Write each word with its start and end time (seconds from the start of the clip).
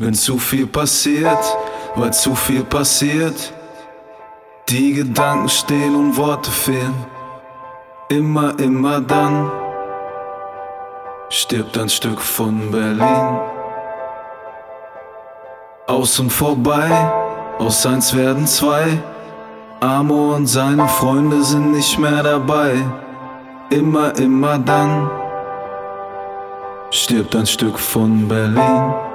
Wenn 0.00 0.14
zu 0.14 0.38
viel 0.38 0.68
passiert, 0.68 1.56
weil 1.96 2.12
zu 2.12 2.36
viel 2.36 2.62
passiert, 2.62 3.52
die 4.68 4.92
Gedanken 4.92 5.48
stehen 5.48 5.96
und 5.96 6.16
Worte 6.16 6.52
fehlen. 6.52 6.94
Immer, 8.08 8.56
immer 8.60 9.00
dann 9.00 9.50
stirbt 11.30 11.76
ein 11.76 11.88
Stück 11.88 12.20
von 12.20 12.70
Berlin. 12.70 13.40
Aus 15.88 16.20
und 16.20 16.30
vorbei, 16.30 16.88
aus 17.58 17.84
eins 17.84 18.14
werden 18.16 18.46
zwei. 18.46 19.02
Amo 19.80 20.36
und 20.36 20.46
seine 20.46 20.86
Freunde 20.86 21.42
sind 21.42 21.72
nicht 21.72 21.98
mehr 21.98 22.22
dabei. 22.22 22.76
Immer, 23.70 24.16
immer 24.16 24.58
dann 24.58 25.10
stirbt 26.90 27.34
ein 27.34 27.46
Stück 27.46 27.80
von 27.80 28.28
Berlin. 28.28 29.07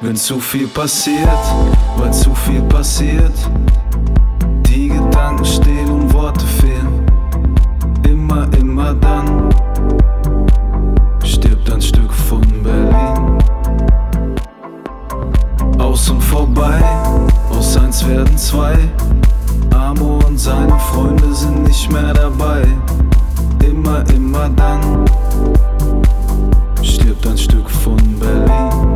Wenn 0.00 0.14
zu 0.14 0.38
viel 0.38 0.68
passiert, 0.68 1.26
weil 1.96 2.12
zu 2.12 2.32
viel 2.32 2.62
passiert, 2.62 3.32
die 4.68 4.88
Gedanken 4.88 5.44
stehen 5.44 5.90
und 5.90 6.14
Worte 6.14 6.46
fehlen. 6.46 7.04
Immer, 8.08 8.46
immer 8.56 8.94
dann 8.94 9.52
stirbt 11.24 11.68
ein 11.72 11.82
Stück 11.82 12.12
von 12.12 12.40
Berlin. 12.62 13.42
Aus 15.80 16.08
und 16.10 16.22
vorbei, 16.22 16.80
aus 17.50 17.76
eins 17.76 18.06
werden 18.06 18.38
zwei. 18.38 18.78
Amo 19.74 20.20
und 20.28 20.38
seine 20.38 20.78
Freunde 20.78 21.34
sind 21.34 21.64
nicht 21.64 21.90
mehr 21.90 22.14
dabei. 22.14 22.62
Immer, 23.68 24.08
immer 24.14 24.48
dann 24.50 25.04
stirbt 26.82 27.26
ein 27.26 27.36
Stück 27.36 27.68
von 27.68 27.96
Berlin. 28.20 28.87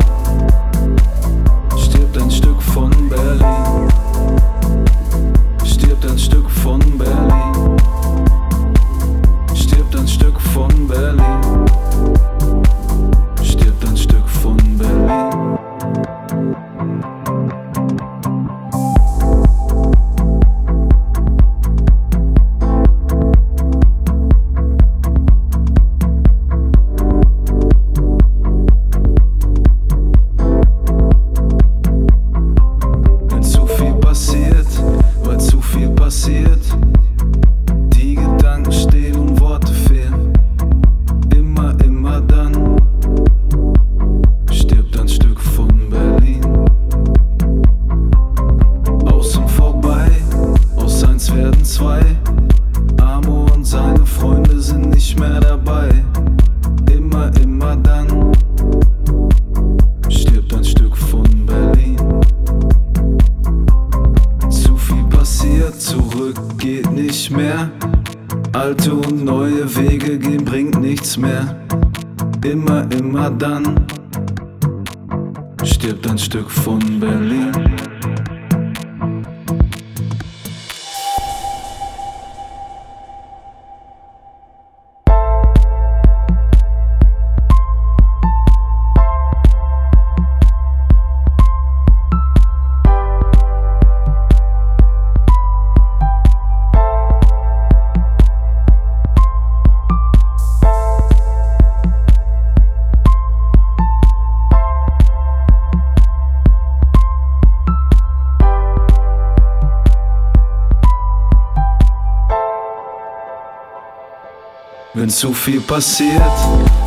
Wenn 115.03 115.09
zu 115.09 115.33
viel 115.33 115.59
passiert, 115.59 116.31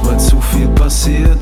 wenn 0.02 0.18
zu 0.18 0.40
viel 0.40 0.68
passiert. 0.68 1.38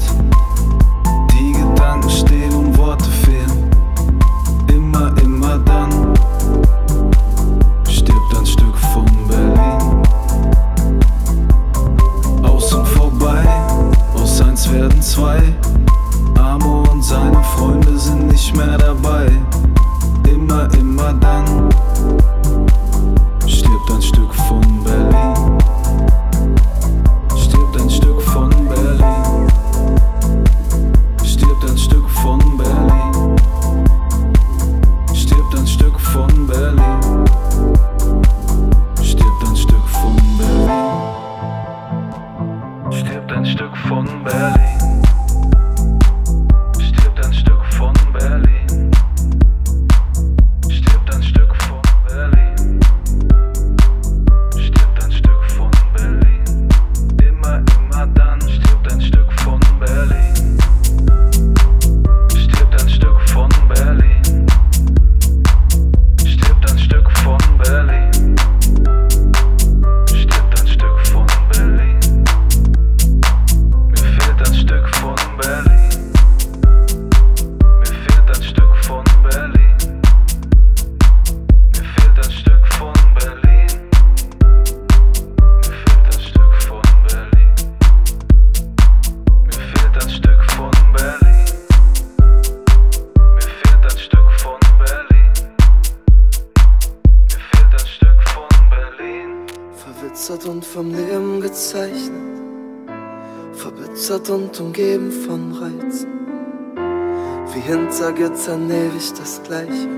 Hinter 108.04 108.28
Gittern 108.28 108.70
ewig 108.70 109.14
das 109.14 109.42
Gleiche. 109.44 109.88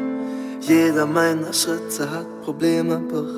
Jeder 0.61 1.07
meiner 1.07 1.53
Schritte 1.53 2.09
hat 2.09 2.43
Probleme 2.43 2.99
bereitet. 2.99 3.36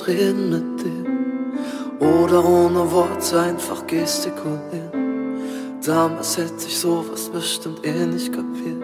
Alles 0.00 0.06
reden 0.06 0.50
mit 0.50 0.84
dir. 0.84 2.06
Oder 2.06 2.44
ohne 2.44 2.90
Worte 2.90 3.40
einfach 3.40 3.86
gestikulieren. 3.86 5.80
Damals 5.84 6.36
hätte 6.36 6.66
ich 6.66 6.78
sowas 6.78 7.28
bestimmt 7.28 7.84
eh 7.84 8.06
nicht 8.06 8.32
kapiert. 8.32 8.82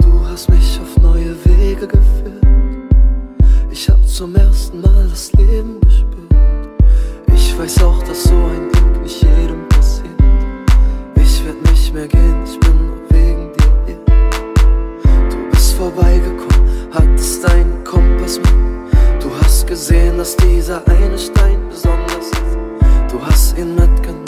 Du 0.00 0.28
hast 0.28 0.48
mich 0.48 0.80
auf 0.80 1.02
neue 1.02 1.36
Wege 1.44 1.86
geführt. 1.86 2.42
Ich 3.70 3.88
hab 3.88 4.06
zum 4.06 4.34
ersten 4.36 4.80
Mal 4.80 5.06
das 5.08 5.32
Leben 5.32 5.80
gespürt. 5.80 6.14
Ich 7.34 7.58
weiß 7.58 7.82
auch, 7.82 8.02
dass 8.02 8.24
so 8.24 8.34
ein 8.34 8.70
Glück 8.70 9.02
nicht 9.02 9.22
jedem 9.22 9.68
passiert. 9.68 10.10
Ich 11.16 11.44
werd 11.44 11.70
nicht 11.70 11.94
mehr 11.94 12.06
gehen, 12.06 12.42
ich 12.44 12.58
bin 12.60 12.86
nur 12.86 13.00
wegen 13.10 13.52
dir 13.52 13.72
hier. 13.86 14.00
Du 15.30 15.50
bist 15.50 15.74
vorbeigekommen, 15.74 16.88
hattest 16.92 17.44
deinen 17.44 17.82
Kompass 17.84 18.38
mit. 18.38 18.83
Hast 19.54 19.68
gesehen, 19.68 20.18
dass 20.18 20.36
dieser 20.36 20.82
eine 20.88 21.16
Stein 21.16 21.68
besonders 21.68 22.26
ist. 22.26 23.12
Du 23.12 23.24
hast 23.24 23.56
ihn 23.56 23.76
mitgenommen 23.76 24.24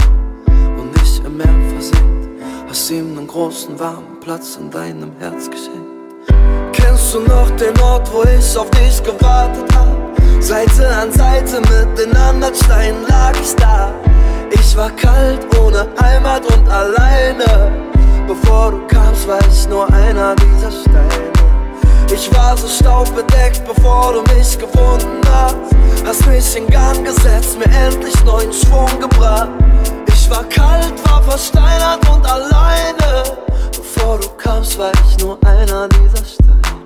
und 0.78 1.02
nicht 1.02 1.20
im 1.24 1.36
Meer 1.36 1.48
versenkt. 1.68 2.28
Hast 2.68 2.88
ihm 2.92 3.18
einen 3.18 3.26
großen 3.26 3.76
warmen 3.76 4.20
Platz 4.20 4.56
in 4.60 4.70
deinem 4.70 5.10
Herz 5.18 5.50
geschenkt. 5.50 6.30
Kennst 6.72 7.12
du 7.12 7.22
noch 7.22 7.50
den 7.56 7.76
Ort, 7.80 8.08
wo 8.12 8.22
ich 8.22 8.56
auf 8.56 8.70
dich 8.70 9.02
gewartet 9.02 9.66
hab? 9.74 10.40
Seite 10.40 10.88
an 10.96 11.10
Seite 11.10 11.60
mit 11.60 11.98
den 11.98 12.16
anderen 12.16 12.54
Steinen 12.54 13.02
lag 13.08 13.32
ich 13.42 13.52
da. 13.56 13.92
Ich 14.52 14.76
war 14.76 14.90
kalt, 14.90 15.40
ohne 15.60 15.88
Heimat 16.00 16.46
und 16.54 16.68
alleine. 16.68 17.72
Bevor 18.28 18.70
du 18.70 18.86
kamst, 18.86 19.26
war 19.26 19.40
ich 19.40 19.68
nur 19.68 19.92
einer 19.92 20.36
dieser 20.36 20.70
Steine. 20.70 21.35
Ich 22.12 22.34
war 22.34 22.56
so 22.56 22.68
staubbedeckt, 22.68 23.64
bevor 23.64 24.12
du 24.12 24.34
mich 24.34 24.58
gefunden 24.58 25.20
hast. 25.30 25.56
Hast 26.04 26.26
mich 26.26 26.56
in 26.56 26.66
Gang 26.68 27.04
gesetzt, 27.04 27.58
mir 27.58 27.64
endlich 27.64 28.14
neuen 28.24 28.52
Schwung 28.52 28.88
gebracht. 29.00 29.48
Ich 30.08 30.30
war 30.30 30.44
kalt, 30.44 30.94
war 31.08 31.22
versteinert 31.22 32.08
und 32.08 32.24
alleine. 32.24 33.24
Bevor 33.70 34.18
du 34.18 34.28
kamst, 34.36 34.78
war 34.78 34.92
ich 34.92 35.24
nur 35.24 35.38
einer 35.44 35.88
dieser 35.88 36.24
Steine. 36.24 36.84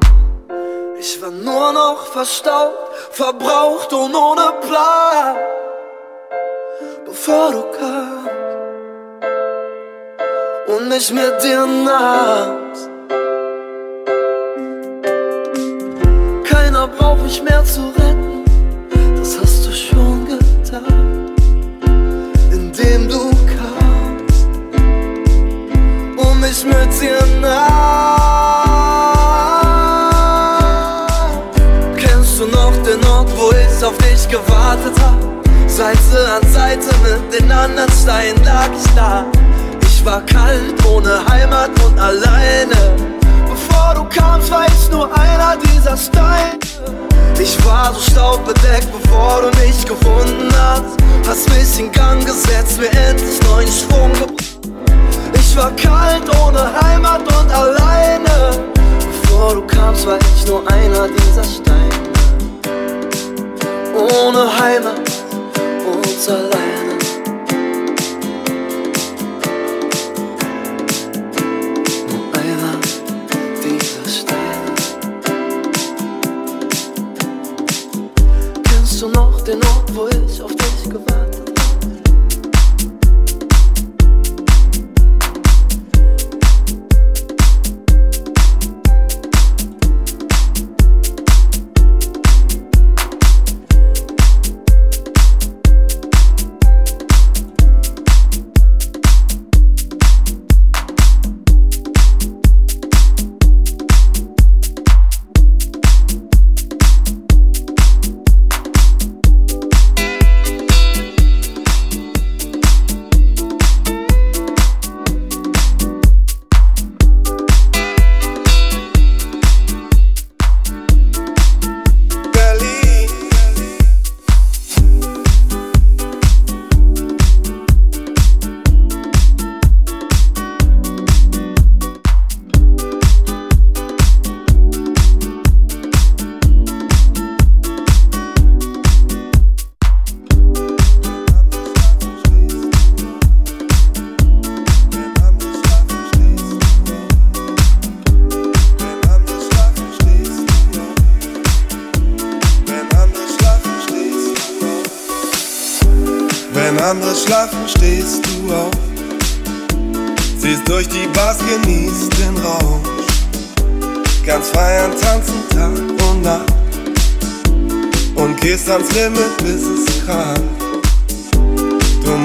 Ich 0.99 1.21
war 1.23 1.31
nur 1.31 1.73
noch 1.73 2.07
verstaubt, 2.07 2.77
verbraucht 3.13 3.93
und 3.93 4.15
ohne 4.15 4.53
Plan. 4.61 5.37
Bevor 7.05 7.53
du 7.53 7.63
kamst 7.79 8.31
und 10.67 10.89
mich 10.89 11.11
mit 11.11 11.43
dir 11.43 11.67
nahmst. 11.67 12.90
Keiner 17.11 17.17
braucht 17.17 17.23
mich 17.25 17.43
mehr 17.43 17.65
zu 17.65 17.81
retten, 17.97 18.45
das 19.17 19.39
hast 19.41 19.67
du 19.67 19.73
schon 19.73 20.27
getan, 20.27 21.35
indem 22.53 23.09
du 23.09 23.31
kamst 23.47 24.47
und 26.17 26.41
mich 26.41 26.65
mit 26.65 27.01
dir 27.01 27.19
nahmst. 27.41 27.91
auf 33.83 33.97
dich 33.99 34.29
gewartet 34.29 34.95
hab. 35.01 35.19
Seite 35.67 36.33
an 36.35 36.53
Seite 36.53 36.91
mit 37.03 37.41
den 37.41 37.51
anderen 37.51 37.91
Steinen 37.91 38.45
lag 38.45 38.69
ich 38.77 38.91
da. 38.95 39.25
Ich 39.83 40.05
war 40.05 40.21
kalt, 40.27 40.75
ohne 40.87 41.27
Heimat 41.29 41.71
und 41.83 41.99
alleine. 41.99 43.20
Bevor 43.71 43.95
du 43.95 44.05
kamst, 44.05 44.51
war 44.51 44.67
ich 44.67 44.91
nur 44.91 45.09
einer 45.17 45.57
dieser 45.57 45.97
Steine. 45.97 46.59
Ich 47.39 47.57
war 47.65 47.95
so 47.95 48.01
staubbedeckt, 48.11 48.89
bevor 48.93 49.43
du 49.43 49.59
mich 49.59 49.85
gefunden 49.87 50.53
hast. 50.59 50.97
Hast 51.27 51.49
mich 51.51 51.79
in 51.79 51.93
Gang 51.93 52.25
gesetzt, 52.27 52.79
mir 52.79 52.91
endlich 52.91 53.41
neuen 53.45 53.69
Schwung 53.69 54.13
gebracht. 54.13 54.59
Ich 55.35 55.57
war 55.57 55.71
kalt, 55.77 56.29
ohne 56.45 56.71
Heimat 56.83 57.23
und 57.23 57.51
alleine. 57.51 58.67
Bevor 59.23 59.55
du 59.55 59.63
kamst, 59.67 60.07
war 60.07 60.19
ich 60.19 60.47
nur 60.47 60.67
einer 60.71 61.09
dieser 61.09 61.45
Steine 61.45 61.71
ohne 64.01 64.59
Heimat 64.59 65.01
und 65.87 66.29
alleine. 66.29 66.80
Ich 80.93 81.30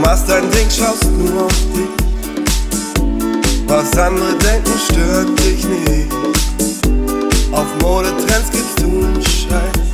machst 0.02 0.30
dein 0.30 0.50
Ding, 0.52 0.70
schaust 0.70 1.06
nur 1.12 1.46
auf 1.46 1.54
dich. 1.74 1.90
Was 3.68 3.98
andere 3.98 4.34
denken, 4.38 4.74
stört 4.90 5.40
dich 5.40 5.66
nicht. 5.66 6.14
Auf 7.52 7.68
Modetrends 7.82 8.52
gibst 8.52 8.80
du 8.80 8.86
einen 8.86 9.22
Scheiß. 9.22 9.86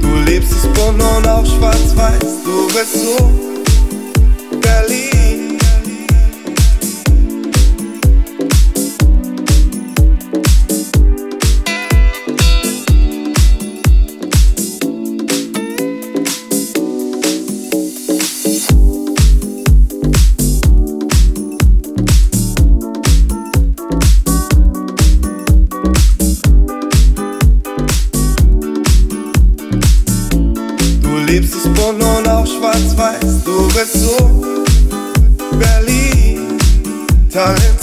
Du 0.00 0.08
lebst 0.26 0.52
es 0.52 0.62
bunt 0.72 1.02
und 1.02 1.26
auch 1.28 1.44
schwarz-weiß. 1.44 2.18
Du 2.44 2.66
bist 2.68 2.94
so 2.94 3.53
schlägt 37.54 37.73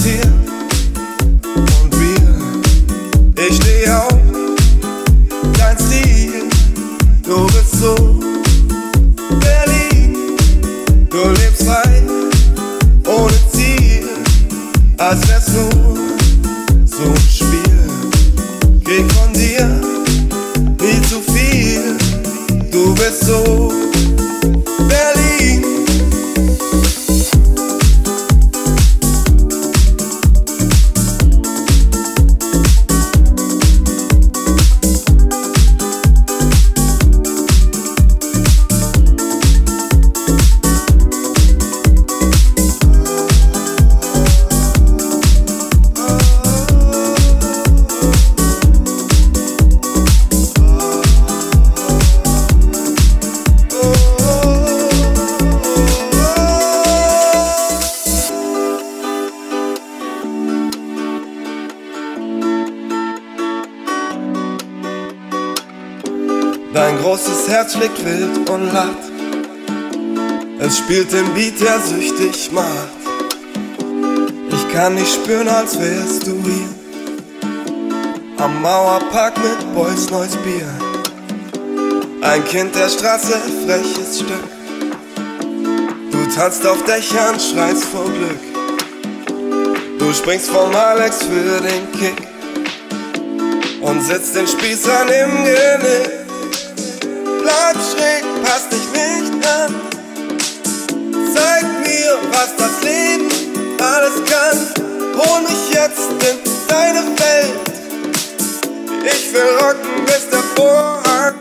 Kind 82.52 82.76
der 82.76 82.90
Straße, 82.90 83.40
freches 83.66 84.18
Stück. 84.18 84.44
Du 86.12 86.36
tanzt 86.36 86.68
auf 86.68 86.84
Dächern, 86.84 87.40
schreist 87.40 87.86
vor 87.86 88.04
Glück. 88.04 88.40
Du 89.98 90.14
springst 90.14 90.50
vom 90.50 90.76
Alex 90.76 91.24
für 91.24 91.62
den 91.62 91.90
Kick 91.94 92.28
und 93.80 94.02
sitzt 94.02 94.36
den 94.36 94.46
Spießern 94.46 95.08
im 95.08 95.46
Genick 95.46 96.22
bleib 97.42 97.76
schräg, 97.76 98.24
pass 98.44 98.68
dich 98.68 98.86
nicht 98.92 99.48
an. 99.48 99.76
Zeig 101.34 101.64
mir, 101.86 102.18
was 102.32 102.50
das 102.58 102.84
Leben 102.84 103.30
alles 103.80 104.16
kann. 104.30 104.58
Hol 105.16 105.42
mich 105.44 105.74
jetzt 105.74 106.10
in 106.30 106.38
deine 106.68 107.04
Welt. 107.18 107.54
Ich 109.06 109.34
will 109.34 109.50
rocken, 109.62 110.06
bis 110.06 110.30
der 110.30 110.44
Vorhang 110.56 111.41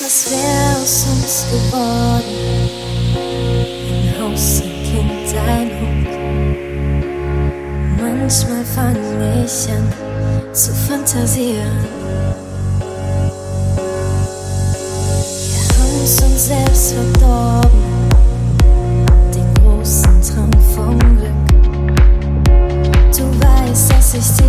Was 0.00 0.30
wäre 0.30 0.80
aus 0.80 1.06
uns 1.10 1.44
geworden? 1.50 2.70
Ein 3.90 4.14
Haus, 4.20 4.62
ein 4.62 4.70
Kind, 4.84 5.28
ein 5.36 5.70
Hund. 5.80 6.10
Manchmal 8.00 8.64
fange 8.64 9.44
ich 9.44 9.68
an 9.72 9.92
zu 10.54 10.72
fantasieren. 10.72 11.78
Wir 15.48 15.62
haben 15.76 16.00
uns 16.00 16.22
uns 16.22 16.46
selbst 16.46 16.92
verdorben. 16.92 17.82
Den 19.34 19.52
großen 19.54 20.22
Traum 20.22 20.52
vom 20.76 20.96
Glück. 21.16 21.48
Du 23.16 23.24
weißt, 23.40 23.90
dass 23.90 24.14
ich 24.14 24.28
dir 24.36 24.47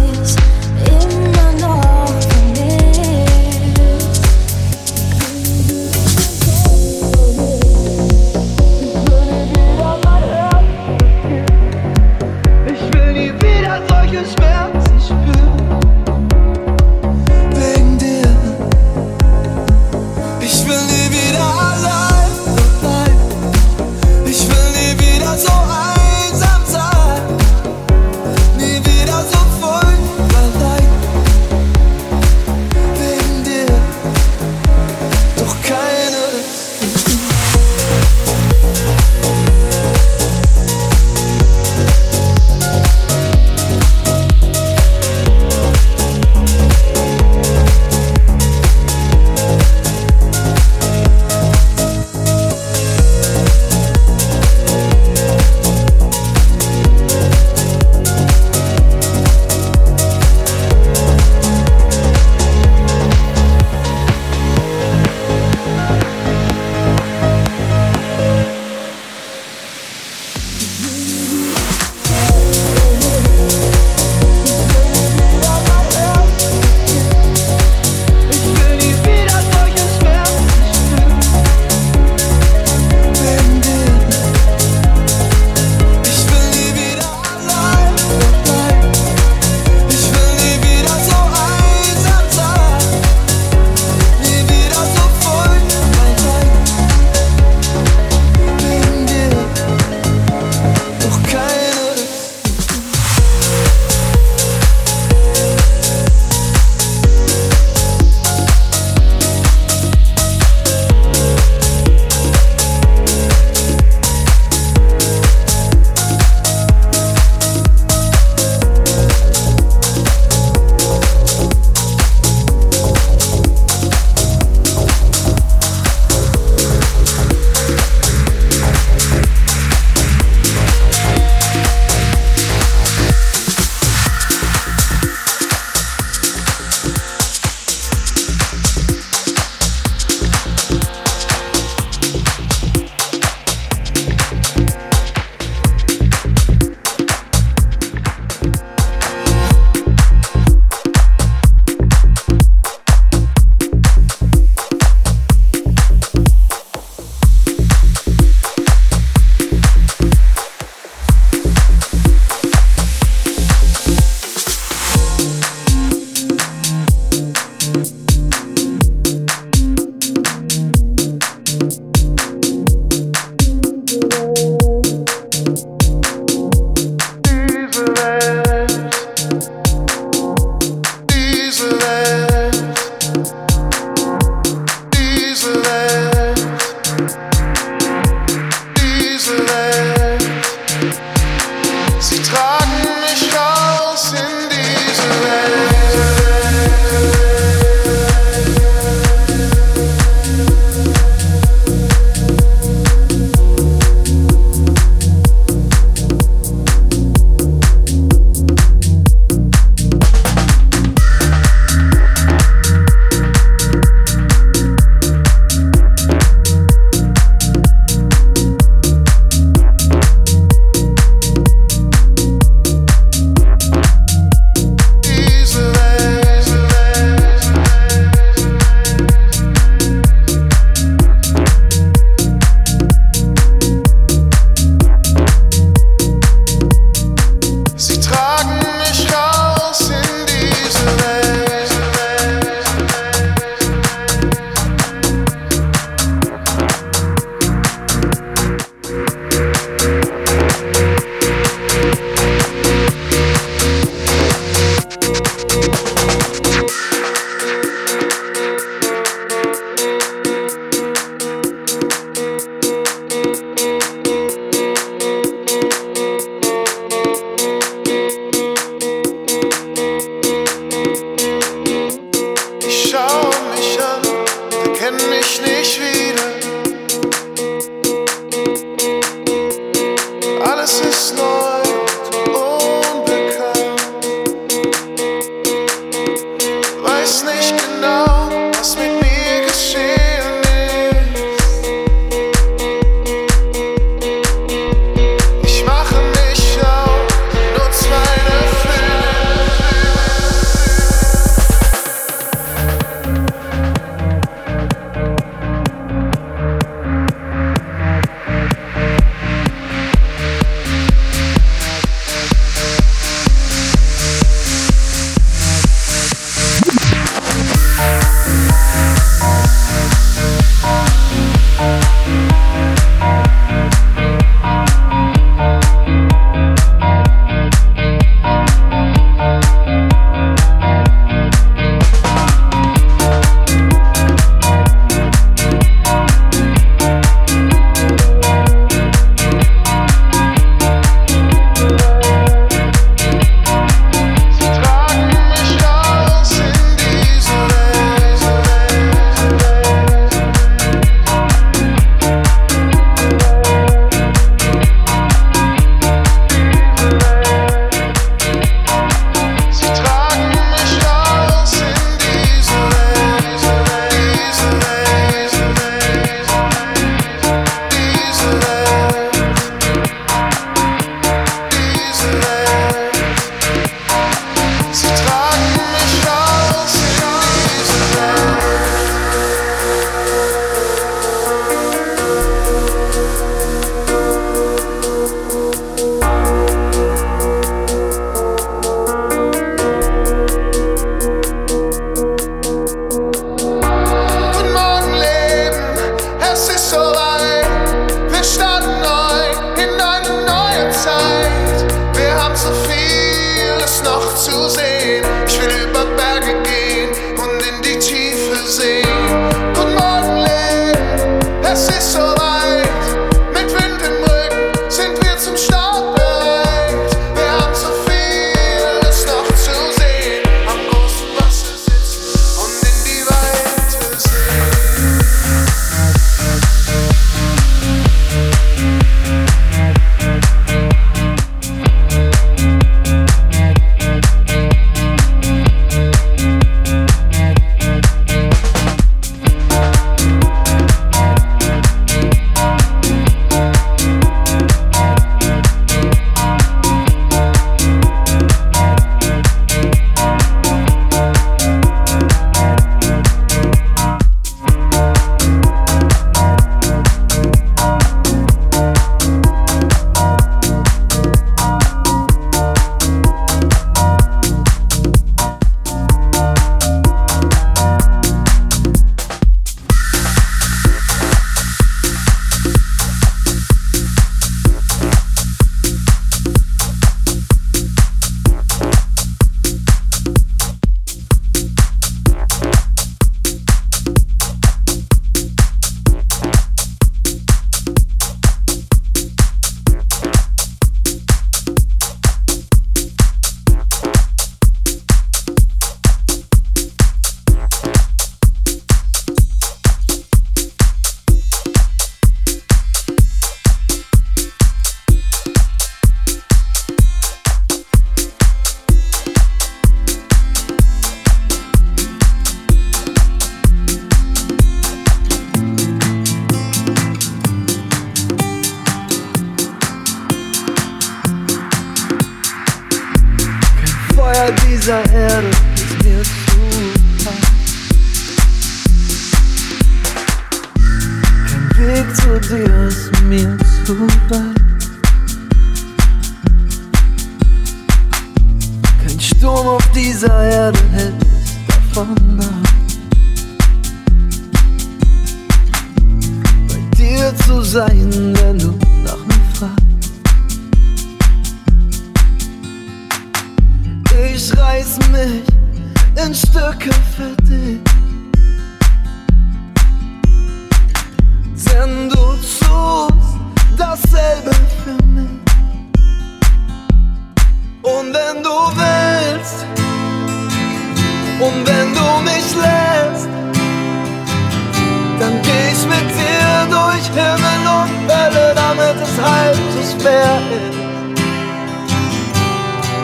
weißt, 579.30 579.42
es 579.62 579.76
wer 579.84 580.18
ist. 580.38 580.58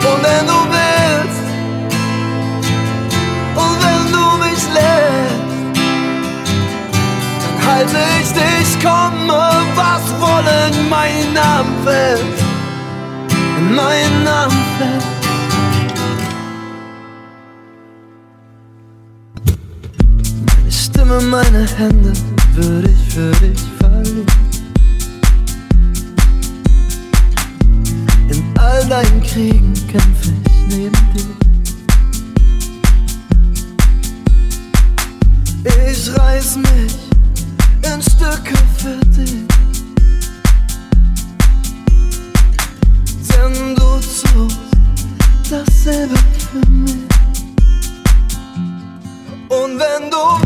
Und 0.08 0.22
wenn 0.22 0.46
du 0.46 0.58
willst, 0.74 1.46
und 3.62 3.76
wenn 3.84 4.04
du 4.12 4.24
mich 4.44 4.62
lässt, 4.76 5.76
dann 7.42 7.58
halte 7.66 7.98
ich 8.20 8.28
dich, 8.32 8.84
komme, 8.84 9.42
was 9.74 10.04
wollen, 10.20 10.88
mein 10.88 11.32
Name 11.32 11.70
fest, 11.84 12.44
mein 13.74 14.24
Name 14.24 14.54
fällt. 14.78 15.04
Meine 20.46 20.72
Stimme, 20.72 21.20
meine 21.22 21.66
Hände, 21.76 22.12
würde 22.54 22.88
ich, 22.88 23.14
für 23.14 23.32
dich 23.32 23.60
verlieren. 23.80 24.45
all 28.76 28.86
deinen 28.88 29.22
Kriegen 29.22 29.72
kämpfe 29.90 30.32
ich 30.44 30.76
neben 30.76 30.92
dir. 31.14 31.36
Ich 35.88 36.18
reiß 36.18 36.56
mich 36.56 36.94
in 37.82 38.02
Stücke 38.02 38.56
für 38.76 38.98
dich. 39.16 39.46
Denn 43.30 43.74
du 43.76 44.00
zogst 44.00 44.58
dasselbe 45.50 46.18
für 46.50 46.70
mich. 46.70 46.96
Und 49.48 49.78
wenn 49.78 50.10
du 50.10 50.45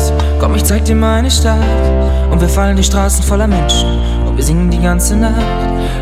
Komm, 0.51 0.57
ich 0.57 0.65
zeig 0.65 0.83
dir 0.83 0.95
meine 0.95 1.31
Stadt. 1.31 1.63
Und 2.29 2.41
wir 2.41 2.49
fallen 2.49 2.75
die 2.75 2.83
Straßen 2.83 3.23
voller 3.23 3.47
Menschen. 3.47 3.87
Und 4.27 4.35
wir 4.35 4.43
singen 4.43 4.69
die 4.69 4.81
ganze 4.81 5.15
Nacht. 5.15 5.45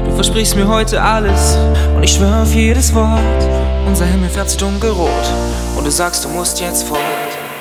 Du 0.04 0.12
versprichst 0.16 0.56
mir 0.56 0.68
heute 0.68 1.00
alles. 1.00 1.56
Und 1.96 2.02
ich 2.02 2.14
schwör 2.14 2.42
auf 2.42 2.52
jedes 2.52 2.92
Wort. 2.96 3.22
Unser 3.86 4.06
Himmel 4.06 4.28
fährt 4.28 4.50
zu 4.50 4.58
dunkelrot. 4.58 5.08
Und 5.78 5.86
du 5.86 5.92
sagst, 5.92 6.26
du 6.26 6.30
musst 6.30 6.60
jetzt 6.62 6.88
fort. 6.88 7.00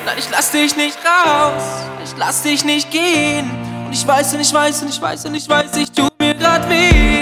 Nein, 0.03 0.15
ich 0.17 0.31
lass 0.31 0.49
dich 0.49 0.75
nicht 0.75 0.97
raus. 1.05 1.61
Ich 2.03 2.17
lass 2.17 2.41
dich 2.41 2.65
nicht 2.65 2.89
gehen. 2.89 3.51
Und 3.85 3.93
ich 3.93 4.07
weiß 4.07 4.33
und 4.33 4.39
ich 4.39 4.51
weiß 4.51 4.81
und 4.81 4.89
ich 4.89 4.99
weiß 4.99 5.25
und 5.25 5.35
ich 5.35 5.47
weiß, 5.47 5.77
ich 5.77 5.91
tu 5.91 6.07
mir 6.19 6.33
grad 6.33 6.67
weh. 6.71 7.18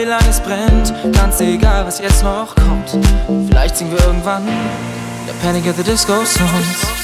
Wie 0.00 0.04
lange 0.04 0.30
es 0.30 0.40
brennt, 0.40 0.94
ganz 1.12 1.40
egal, 1.42 1.84
was 1.84 1.98
jetzt 1.98 2.22
noch 2.22 2.54
kommt. 2.54 2.96
Vielleicht 3.48 3.76
singen 3.76 3.92
wir 3.92 4.02
irgendwann 4.06 4.46
der 5.26 5.34
Panic 5.42 5.66
at 5.68 5.76
the 5.76 5.82
Disco 5.82 6.24
Songs. 6.24 6.99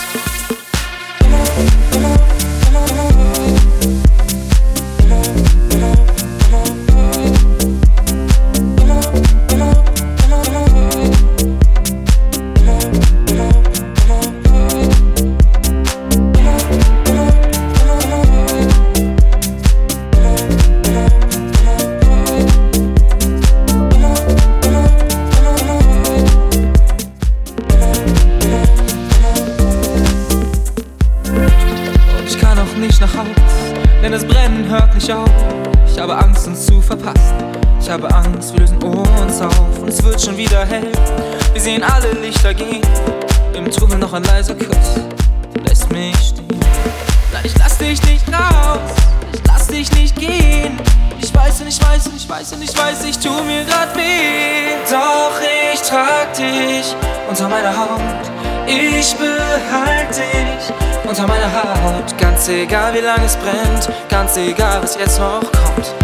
Egal 62.67 62.95
wie 62.95 63.01
lange 63.01 63.25
es 63.25 63.37
brennt, 63.37 63.89
ganz 64.09 64.37
egal 64.37 64.83
was 64.83 64.97
jetzt 64.97 65.19
noch 65.19 65.41
kommt. 65.41 65.95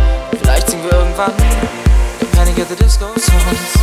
Vielleicht 0.40 0.70
singen 0.70 0.84
wir 0.84 0.92
irgendwann 0.92 1.32
Panic 2.34 2.58
at 2.60 2.68
the 2.68 2.76
Disco 2.76 3.06
Songs. 3.18 3.82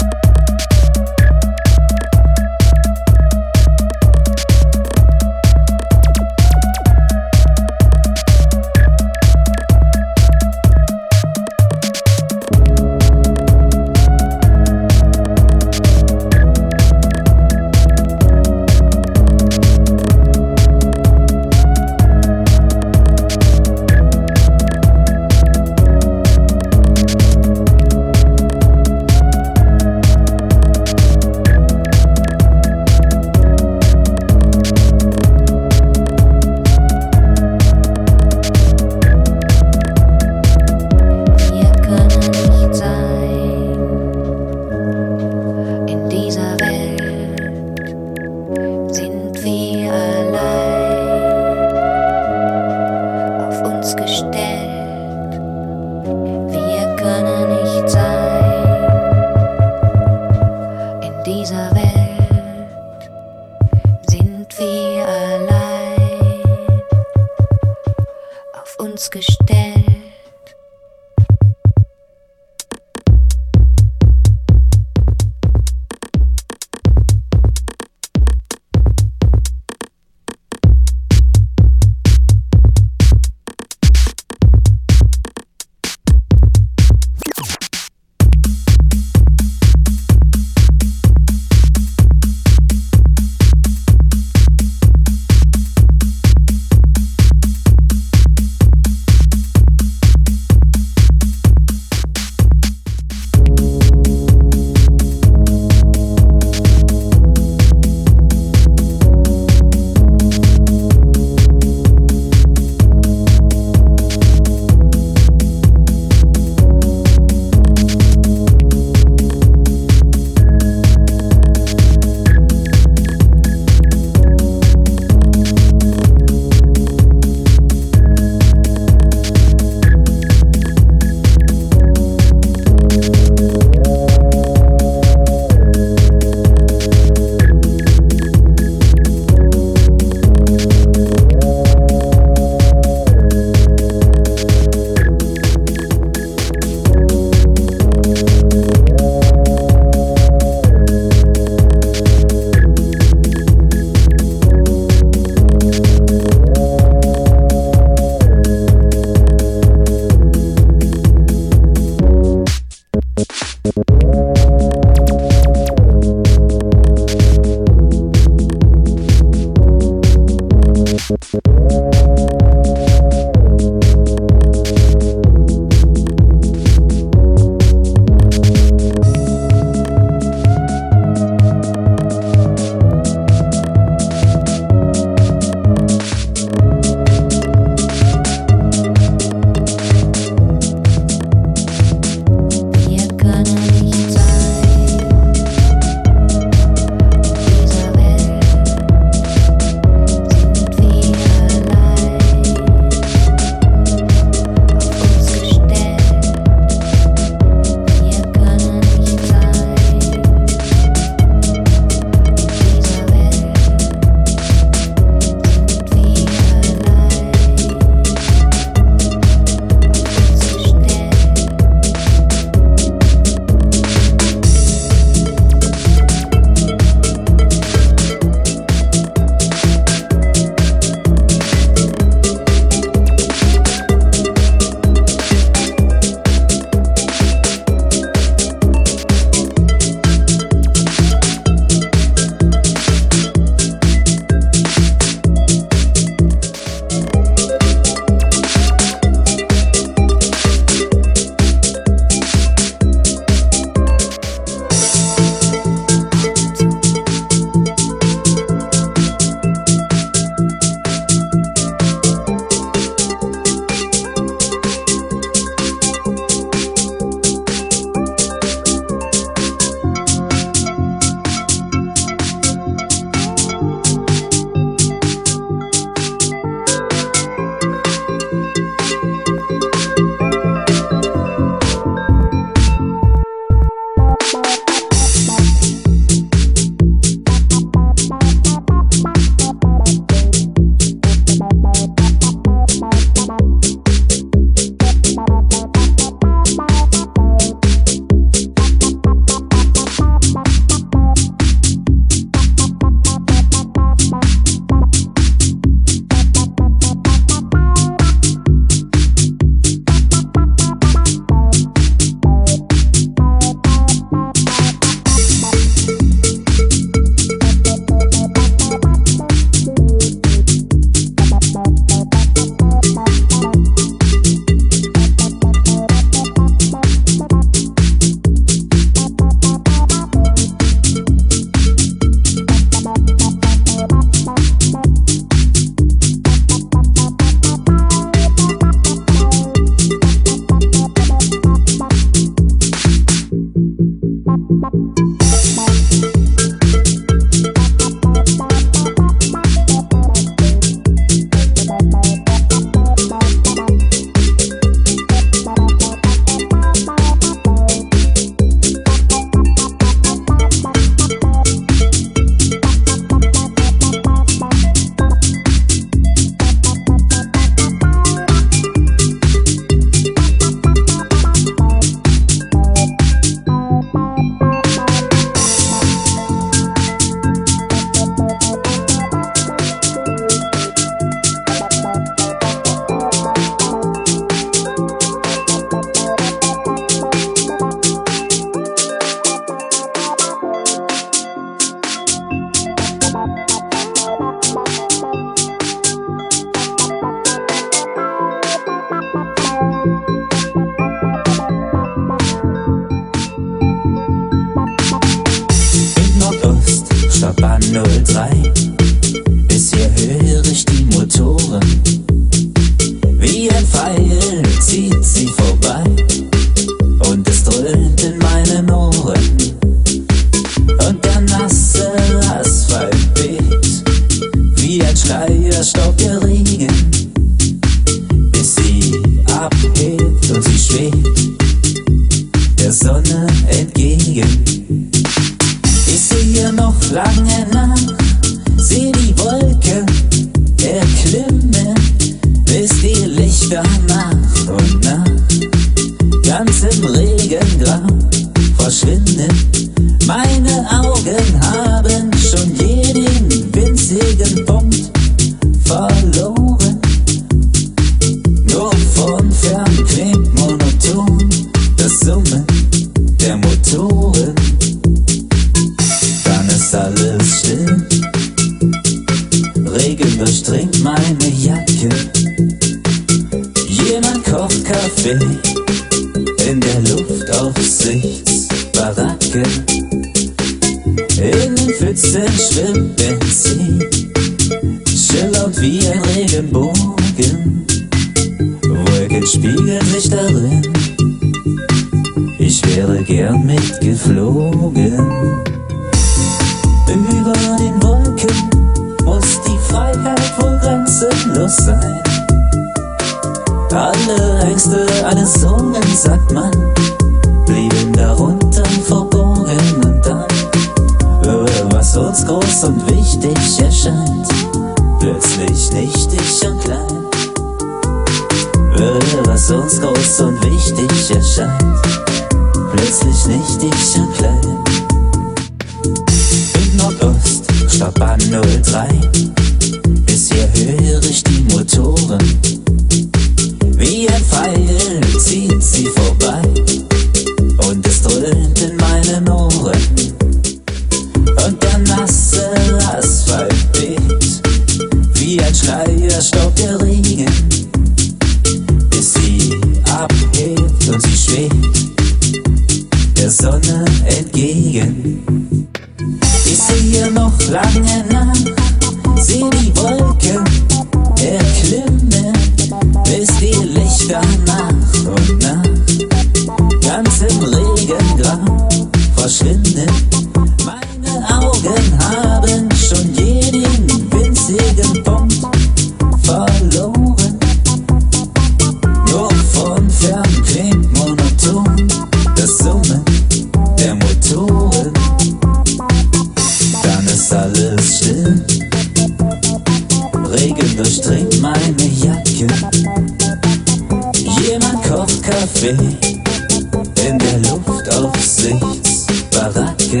in 595.78 597.18
der 597.18 597.38
Luft 597.38 597.68
Luftaufsichtsbaracke. 597.68 600.00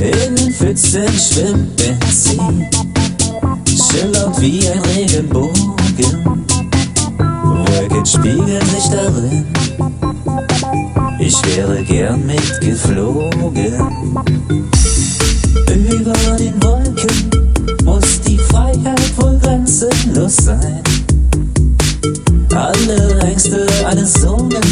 In 0.00 0.36
den 0.36 0.52
Pfützen 0.52 1.08
schwimmt 1.08 1.76
Benzin, 1.76 2.68
schillert 3.66 4.40
wie 4.40 4.68
ein 4.68 4.80
Regenbogen. 4.94 5.74
Wolken 7.44 8.06
spiegeln 8.06 8.64
sich 8.66 8.88
darin, 8.88 9.46
ich 11.18 11.36
wäre 11.46 11.82
gern 11.84 12.24
mitgeflogen. 12.26 13.30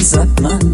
Satman 0.09 0.68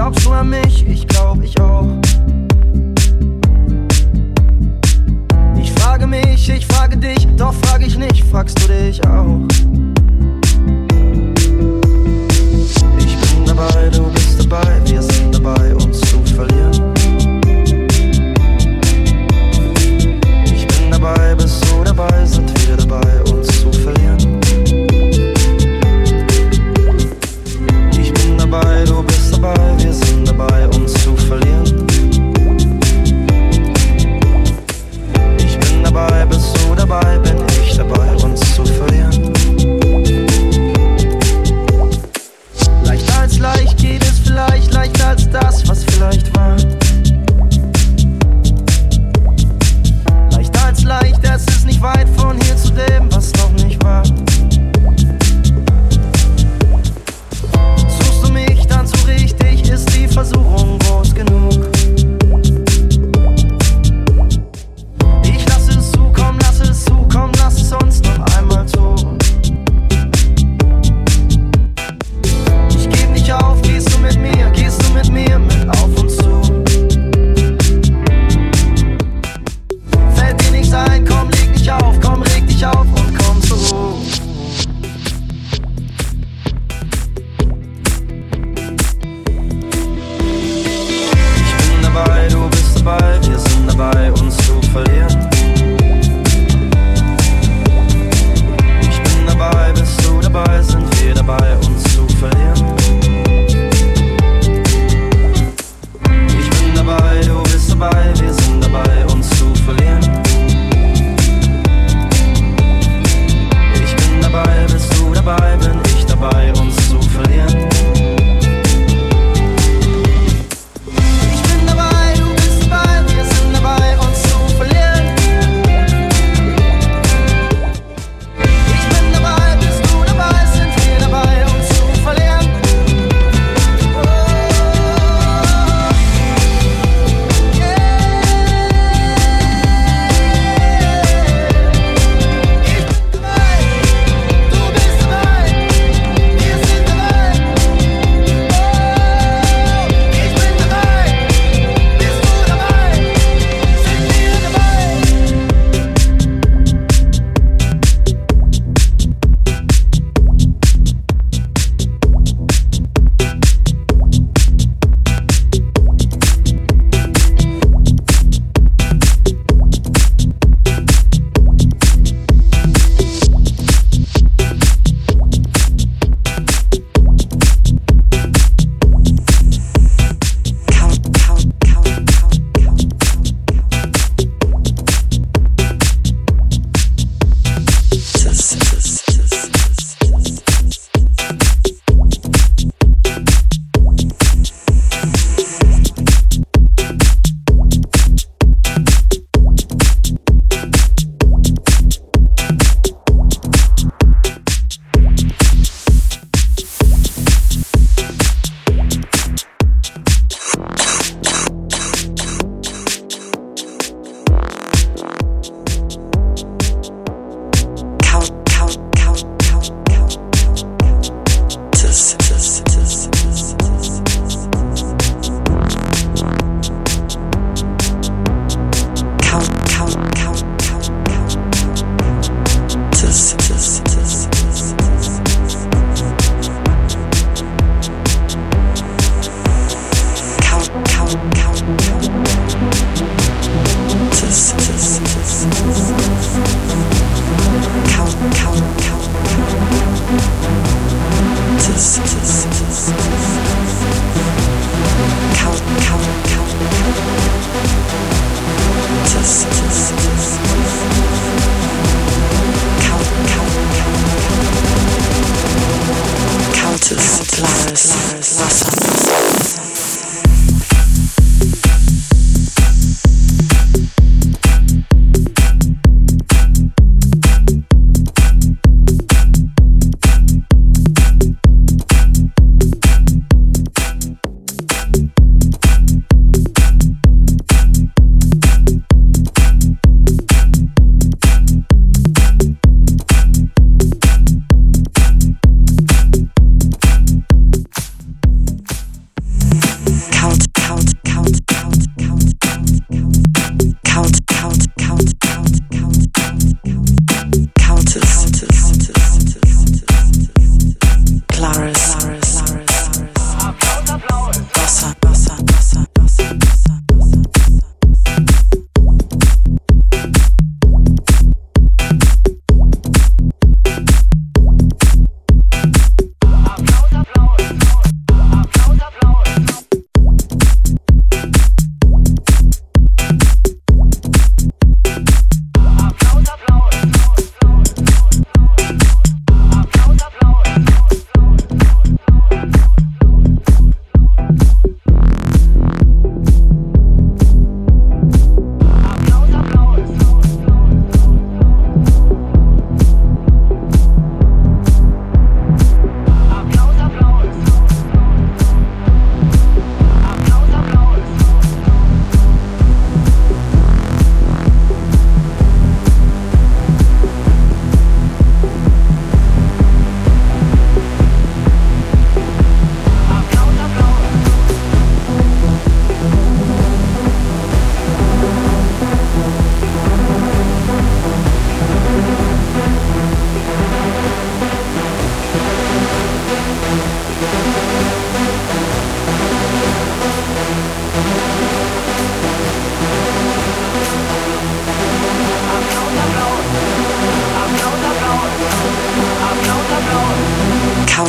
Glaubst 0.00 0.24
du 0.24 0.32
an 0.32 0.48
mich? 0.48 0.88
Ich 0.88 1.06
glaub, 1.06 1.42
ich 1.42 1.60
auch. 1.60 1.86
Ich 5.60 5.70
frage 5.72 6.06
mich, 6.06 6.48
ich 6.48 6.66
frage 6.66 6.96
dich, 6.96 7.26
doch 7.36 7.52
frage 7.52 7.84
ich 7.84 7.98
nicht, 7.98 8.24
fragst 8.24 8.62
du 8.62 8.72
dich 8.72 9.06
auch. 9.06 9.49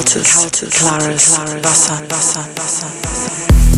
Caltus, 0.02 0.34
Caltus, 0.34 0.74
Claris, 0.74 1.38
Vassan, 1.62 2.08
Vassan, 2.10 2.48
Vassan, 2.56 2.92
Vassan. 3.04 3.71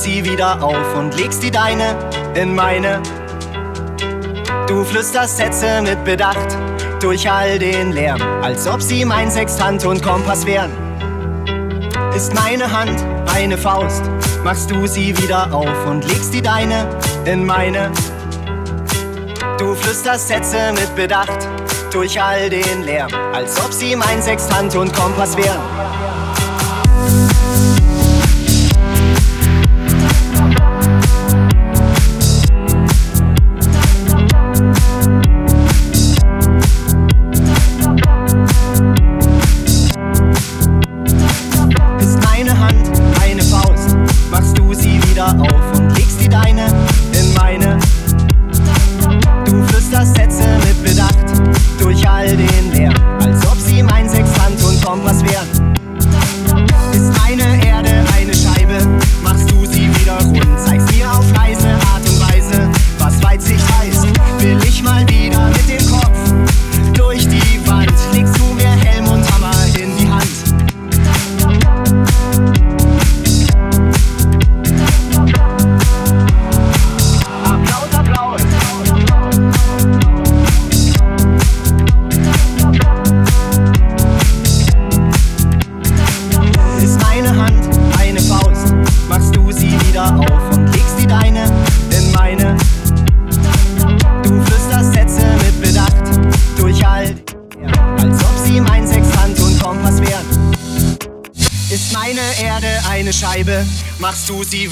Sie 0.00 0.24
wieder 0.24 0.62
auf 0.62 0.96
und 0.96 1.14
legst 1.16 1.42
die 1.42 1.50
deine 1.50 1.94
in 2.34 2.54
meine. 2.54 3.02
Du 4.66 4.82
flüsterst 4.84 5.36
Sätze 5.36 5.82
mit 5.82 6.04
Bedacht 6.04 6.56
durch 7.00 7.30
all 7.30 7.58
den 7.58 7.92
Lärm, 7.92 8.20
als 8.42 8.66
ob 8.66 8.80
sie 8.80 9.04
mein 9.04 9.30
Sextant 9.30 9.84
und 9.84 10.02
Kompass 10.02 10.46
wären. 10.46 10.70
Ist 12.14 12.34
meine 12.34 12.70
Hand 12.72 13.04
eine 13.34 13.58
Faust, 13.58 14.02
machst 14.42 14.70
du 14.70 14.86
sie 14.86 15.16
wieder 15.18 15.52
auf 15.52 15.86
und 15.86 16.06
legst 16.08 16.32
die 16.32 16.42
deine 16.42 16.88
in 17.26 17.44
meine. 17.44 17.90
Du 19.58 19.74
flüsterst 19.74 20.28
Sätze 20.28 20.72
mit 20.72 20.94
Bedacht 20.96 21.46
durch 21.92 22.20
all 22.20 22.48
den 22.48 22.84
Lärm, 22.84 23.10
als 23.34 23.62
ob 23.62 23.72
sie 23.72 23.94
mein 23.96 24.22
Sextant 24.22 24.74
und 24.76 24.94
Kompass 24.94 25.36
wären. 25.36 25.60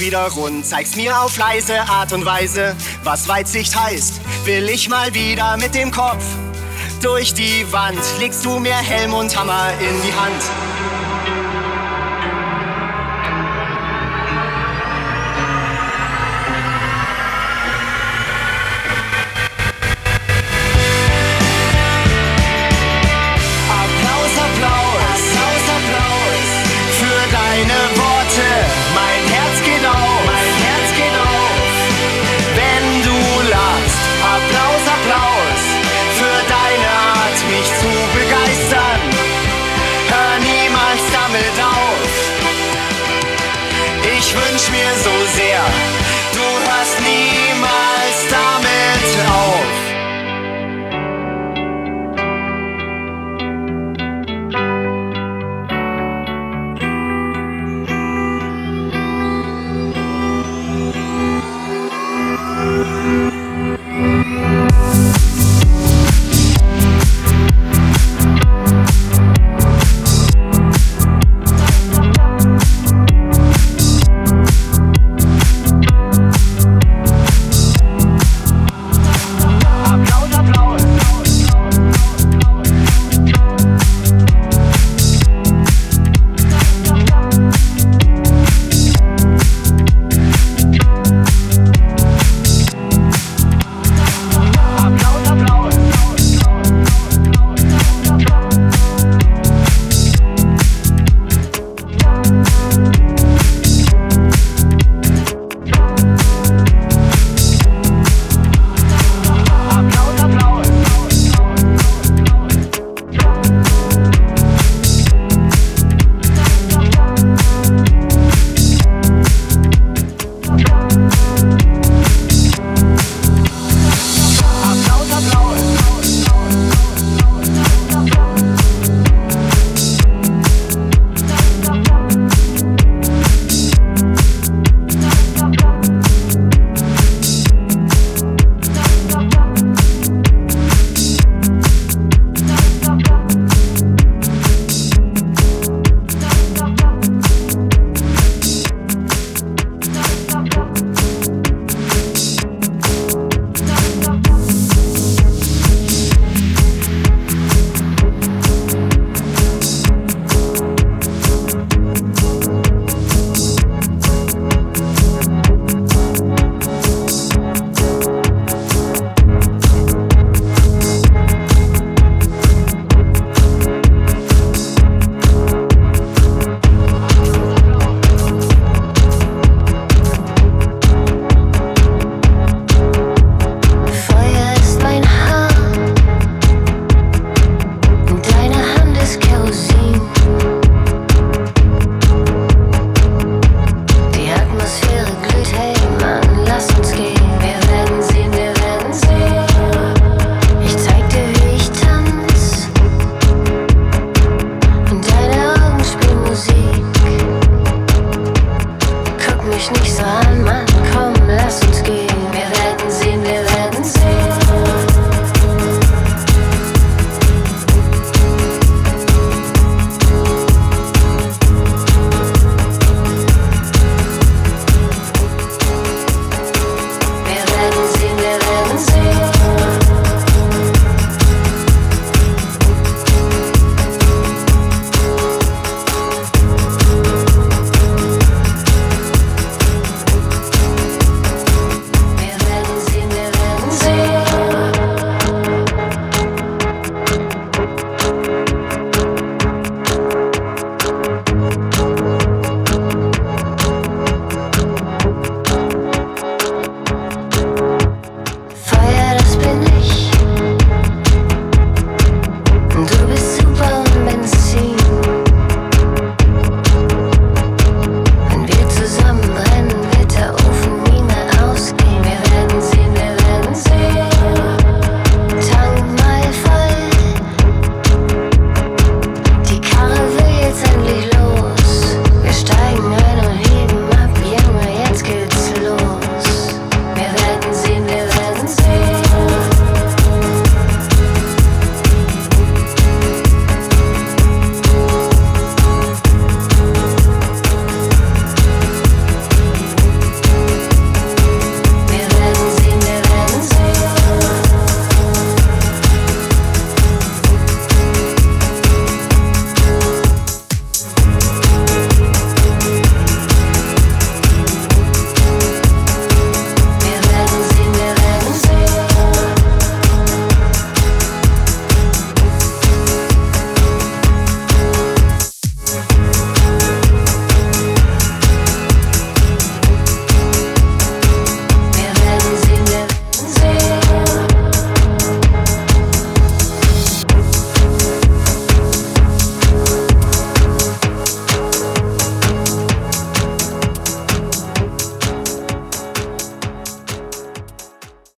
Wieder 0.09 0.27
rund, 0.29 0.65
zeigst 0.65 0.97
mir 0.97 1.21
auf 1.21 1.37
leise 1.37 1.83
Art 1.83 2.15
und 2.15 2.25
Weise, 2.25 2.75
was 3.05 3.29
Weitsicht 3.29 3.79
heißt. 3.79 4.23
Will 4.47 4.67
ich 4.71 4.89
mal 4.89 5.13
wieder 5.13 5.59
mit 5.59 5.75
dem 5.75 5.91
Kopf 5.91 6.25
durch 7.03 7.35
die 7.35 7.71
Wand, 7.73 8.01
legst 8.19 8.43
du 8.43 8.59
mir 8.59 8.75
Helm 8.75 9.13
und 9.13 9.39
Hammer 9.39 9.71
in 9.79 10.03
die 10.03 10.15
Hand. 10.15 10.68